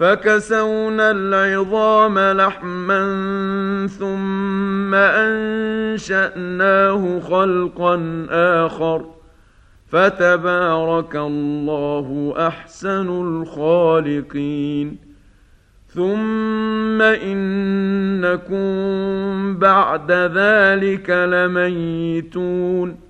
[0.00, 3.06] فكسونا العظام لحما
[3.86, 6.00] ثم أنشأناه
[7.20, 9.04] خلقا آخر.
[9.88, 14.96] فتبارك الله أحسن الخالقين.
[15.88, 18.68] ثم إنكم
[19.58, 23.09] بعد ذلك لميتون.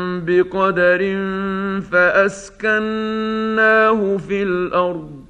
[0.19, 0.99] بقدر
[1.91, 3.21] فأسكناه
[4.17, 5.25] في الأرض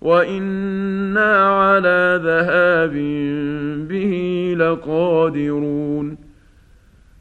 [0.00, 2.92] وإنا على ذهاب
[3.88, 4.14] به
[4.58, 6.16] لقادرون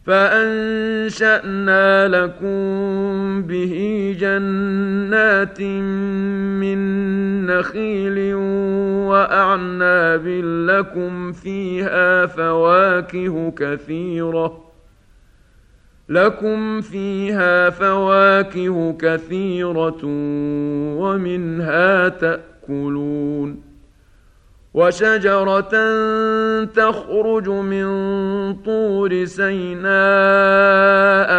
[0.05, 6.79] فأنشأنا لكم به جنات من
[7.45, 8.33] نخيل
[9.07, 10.27] وأعناب
[10.69, 14.62] لكم فيها فواكه كثيرة
[16.09, 19.99] لكم فيها فواكه كثيره
[20.97, 23.73] ومنها تاكلون
[24.73, 25.59] وشجره
[26.65, 27.85] تخرج من
[28.53, 29.93] طور سيناء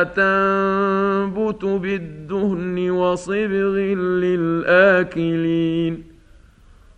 [0.04, 3.76] تنبت بالدهن وصبغ
[4.24, 6.04] للاكلين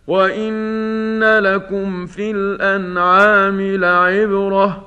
[0.07, 4.86] وان لكم في الانعام لعبره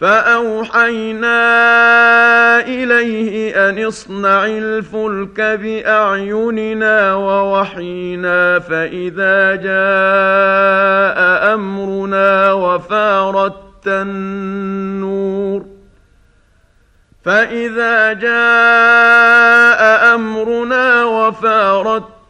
[0.00, 1.40] فأوحينا
[2.60, 15.66] إليه أن اصنع الفلك بأعيننا ووحينا فإذا جاء أمرنا وفارت النور
[17.24, 22.05] فإذا جاء أمرنا وفارت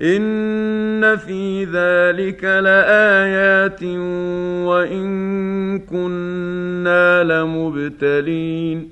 [0.00, 3.82] ان في ذلك لايات
[4.68, 8.90] وان كنا لمبتلين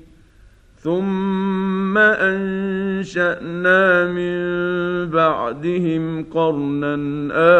[0.77, 4.35] ثم انشانا من
[5.09, 6.99] بعدهم قرنا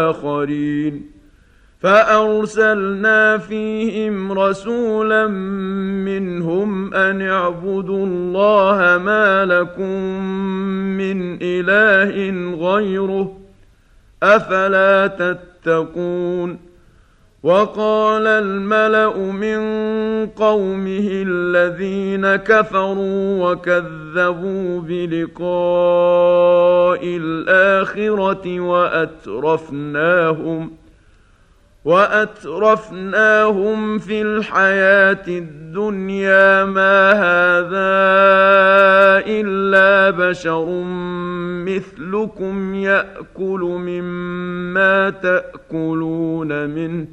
[0.09, 1.14] اخرين
[1.85, 5.27] فارسلنا فيهم رسولا
[6.07, 10.19] منهم ان اعبدوا الله ما لكم
[10.97, 13.37] من اله غيره
[14.23, 16.59] افلا تتقون
[17.43, 19.59] وقال الملا من
[20.27, 26.19] قومه الذين كفروا وكذبوا بلقاء
[27.03, 30.05] الاخره واترفناهم
[31.85, 37.95] وأترفناهم في الحياة الدنيا ما هذا
[39.27, 40.83] إلا بشر
[41.65, 47.07] مثلكم يأكل مما تأكلون منه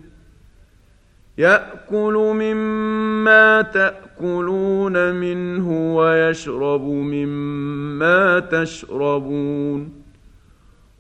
[1.38, 10.01] يأكل مما تأكلون منه ويشرب مما تشربون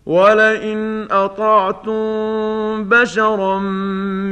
[0.06, 3.58] ولئن أطعتم بشرا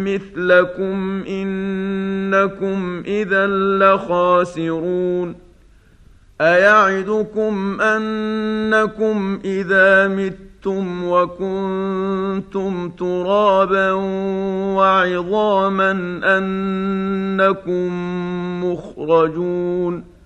[0.07, 5.35] مثلكم إنكم إذا لخاسرون
[6.41, 13.93] أيعدكم أنكم إذا متم وكنتم ترابا
[14.77, 15.91] وعظاما
[16.39, 17.91] أنكم
[18.65, 20.20] مخرجون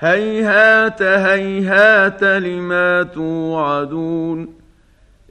[0.00, 4.48] هيهات هيهات لما توعدون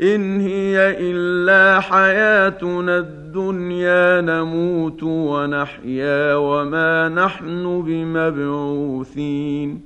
[0.02, 9.82] إن هي إلا حياتنا الدنيا نموت ونحيا وما نحن بمبعوثين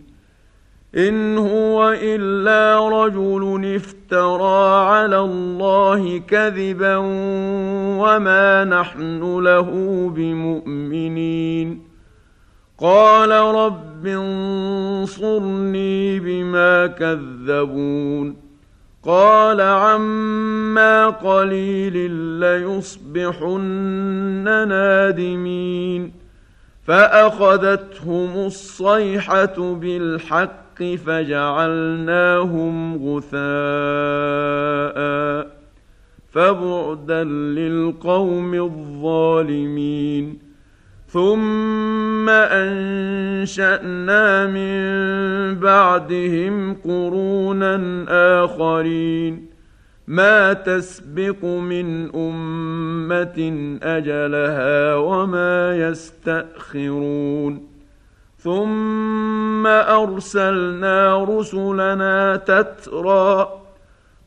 [0.97, 6.95] إن هو إلا رجل افترى على الله كذبا
[8.01, 9.69] وما نحن له
[10.15, 11.81] بمؤمنين
[12.77, 15.79] قال رب انصرني
[16.19, 18.51] بما كذبون
[19.03, 23.61] قال عما قليل ليصبحن
[24.67, 26.13] نادمين
[26.83, 33.41] فاخذتهم الصيحه بالحق فجعلناهم غثاء
[36.31, 40.50] فبعدا للقوم الظالمين
[41.13, 44.75] ثم انشانا من
[45.59, 48.05] بعدهم قرونا
[48.43, 49.45] اخرين
[50.07, 57.67] ما تسبق من امه اجلها وما يستاخرون
[58.37, 63.60] ثم ارسلنا رسلنا تترى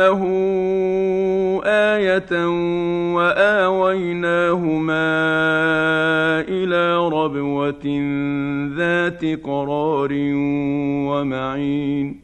[0.00, 2.46] وامه إيه
[3.14, 5.10] واويناهما
[6.48, 7.86] إلى ربوه
[8.76, 10.10] ذات قرار
[11.10, 12.20] ومعين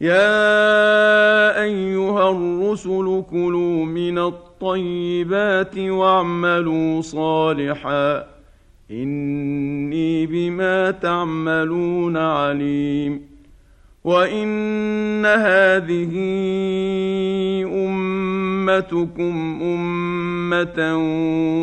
[0.00, 8.24] يا ايها الرسل كلوا من الطيبات واعملوا صالحا
[8.90, 13.31] اني بما تعملون عليم
[14.04, 16.12] وان هذه
[17.64, 20.96] امتكم امه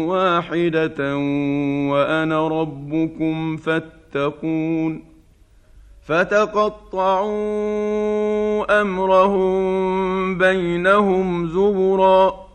[0.08, 1.17] واحدة
[1.89, 5.03] وأنا ربكم فاتقون
[6.01, 7.22] فتقطعوا
[8.81, 12.50] امرهم بينهم زبرا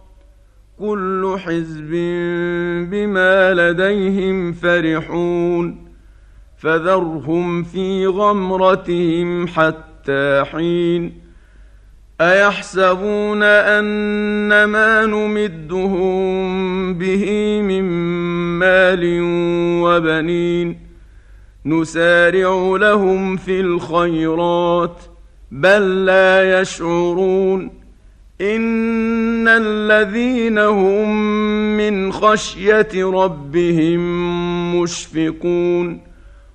[0.78, 1.90] كل حزب
[2.90, 5.83] بما لديهم فرحون
[6.64, 11.12] فذرهم في غمرتهم حتى حين
[12.20, 17.84] أيحسبون ان ما نمدهم به من
[18.58, 19.18] مال
[19.82, 20.78] وبنين
[21.66, 25.02] نسارع لهم في الخيرات
[25.50, 27.70] بل لا يشعرون
[28.40, 31.36] إن الذين هم
[31.76, 34.00] من خشية ربهم
[34.80, 36.13] مشفقون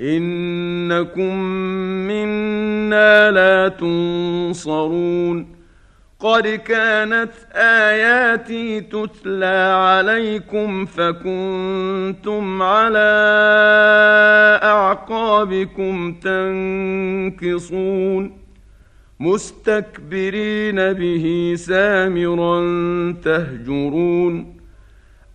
[0.00, 1.36] إنكم
[2.08, 5.56] منا لا تنصرون
[6.20, 12.98] قد كانت آياتي تتلى عليكم فكنتم على
[14.62, 16.12] أعقابكم
[17.42, 17.66] تنكصون
[19.20, 22.60] مستكبرين به سامرا
[23.24, 24.55] تهجرون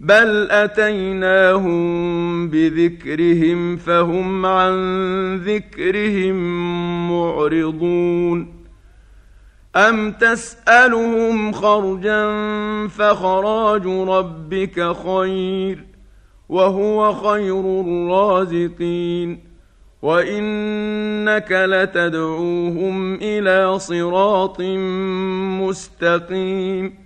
[0.00, 1.78] بل اتيناهم
[2.48, 4.76] بذكرهم فهم عن
[5.36, 6.36] ذكرهم
[7.10, 8.56] معرضون
[9.76, 12.26] أم تسألهم خرجا
[12.88, 15.84] فخراج ربك خير
[16.48, 19.40] وهو خير الرازقين
[20.02, 24.60] وإنك لتدعوهم إلى صراط
[25.60, 27.05] مستقيم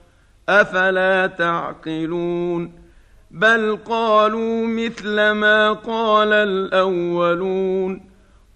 [0.49, 2.71] أفلا تعقلون
[3.31, 8.11] بل قالوا مثل ما قال الأولون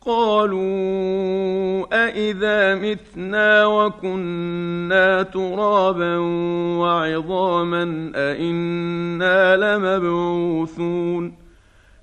[0.06, 6.18] قالوا أإذا متنا وكنا ترابا
[6.80, 11.46] وعظاما أإنا لمبعوثون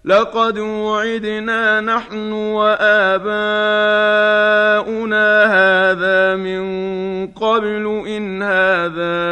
[0.05, 3.23] لقد وعدنا نحن وآباؤنا
[5.45, 6.63] هذا من
[7.27, 9.32] قبل إن هذا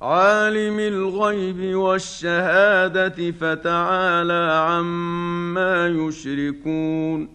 [0.00, 7.28] عالم الغيب والشهادة فتعالى عما يشركون.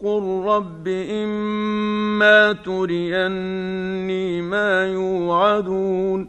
[0.00, 6.28] قل رب إما تريني ما يوعدون.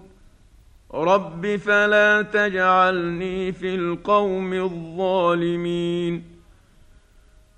[0.94, 6.35] رب فلا تجعلني في القوم الظالمين.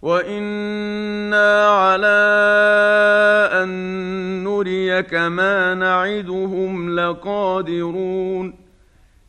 [0.01, 2.17] وأنا على
[3.63, 3.69] ان
[4.43, 8.53] نريك ما نعدهم لقادرون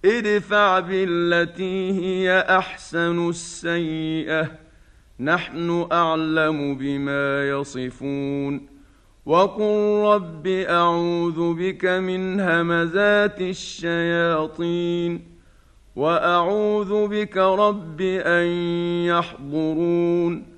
[0.05, 4.51] ادفع بالتي هي احسن السيئه
[5.21, 8.67] نحن اعلم بما يصفون
[9.27, 15.39] وقل رب اعوذ بك من همزات الشياطين
[15.97, 18.47] واعوذ بك رب ان
[19.07, 20.58] يحضرون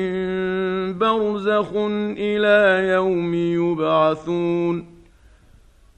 [1.17, 1.71] برزخ
[2.17, 5.01] إلى يوم يبعثون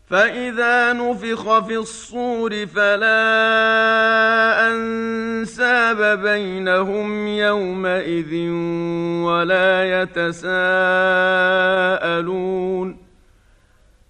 [0.09, 3.13] فإذا نفخ في الصور فلا
[4.71, 8.49] أنساب بينهم يومئذ
[9.25, 10.53] ولا يتساءلون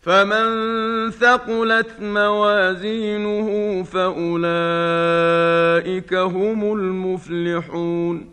[0.01, 4.13] فمن ثقلت موازينه فأولئك
[6.13, 8.32] هم المفلحون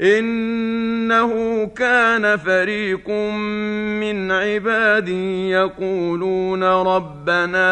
[0.00, 3.10] إنه كان فريق
[4.00, 7.70] من عبادي يقولون ربنا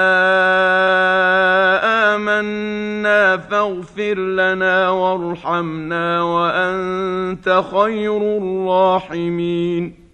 [2.14, 10.08] آمنا فاغفر لنا وارحمنا وأنت خير الراحمين.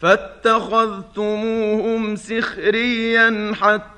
[0.00, 0.96] فاتخذتموهم
[2.16, 3.97] سخريا حتى